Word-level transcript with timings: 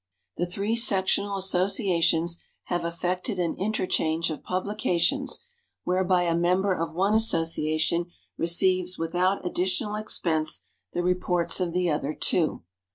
The 0.37 0.47
three 0.47 0.75
sectional 0.75 1.37
associations 1.37 2.41
have 2.63 2.83
effected 2.83 3.37
an 3.37 3.53
interchange 3.59 4.31
of 4.31 4.41
publications 4.43 5.37
whereby 5.83 6.23
a 6.23 6.33
member 6.33 6.73
of 6.73 6.91
one 6.95 7.13
association 7.13 8.07
receives 8.35 8.97
without 8.97 9.45
additional 9.45 9.93
expense 9.93 10.61
the 10.93 11.03
reports 11.03 11.59
of 11.59 11.71
the 11.71 11.91
other 11.91 12.15
two. 12.15 12.63